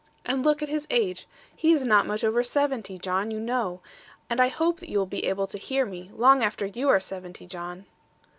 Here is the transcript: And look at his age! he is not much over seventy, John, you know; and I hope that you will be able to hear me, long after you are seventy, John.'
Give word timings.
And 0.25 0.43
look 0.43 0.63
at 0.63 0.67
his 0.67 0.87
age! 0.89 1.27
he 1.55 1.71
is 1.71 1.85
not 1.85 2.07
much 2.07 2.23
over 2.23 2.41
seventy, 2.43 2.97
John, 2.97 3.29
you 3.29 3.39
know; 3.39 3.81
and 4.31 4.41
I 4.41 4.47
hope 4.47 4.79
that 4.79 4.89
you 4.89 4.97
will 4.97 5.05
be 5.05 5.25
able 5.25 5.45
to 5.45 5.59
hear 5.59 5.85
me, 5.85 6.09
long 6.15 6.41
after 6.43 6.65
you 6.65 6.89
are 6.89 6.99
seventy, 6.99 7.45
John.' 7.45 7.85